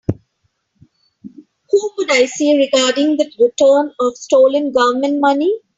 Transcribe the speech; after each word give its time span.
Whom 1.69 1.91
would 1.99 2.09
I 2.11 2.25
see 2.25 2.57
regarding 2.57 3.17
the 3.17 3.31
return 3.37 3.93
of 3.99 4.17
stolen 4.17 4.71
Government 4.71 5.19
money? 5.19 5.59